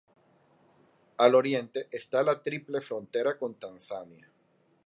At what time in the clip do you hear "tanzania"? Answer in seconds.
3.59-4.27